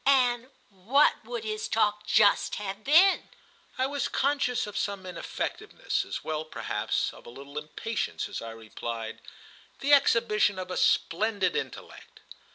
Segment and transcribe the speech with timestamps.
[0.03, 3.29] "And what would his talk just have been?"
[3.77, 8.41] I was conscious of some ineffectiveness, as well perhaps as of a little impatience, as
[8.41, 9.21] I replied:
[9.79, 12.21] "The exhibition of a splendid intellect."